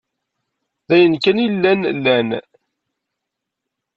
[0.87, 2.29] D ayen kan ay llan lan.